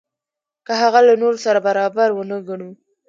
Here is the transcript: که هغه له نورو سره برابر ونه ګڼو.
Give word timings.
که 0.65 0.73
هغه 0.81 0.99
له 1.07 1.13
نورو 1.21 1.37
سره 1.45 1.59
برابر 1.67 2.09
ونه 2.13 2.37
ګڼو. 2.47 2.69